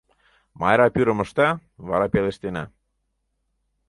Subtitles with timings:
[0.59, 1.47] Майра пӱрым ышта,
[1.87, 2.63] вара пелештена.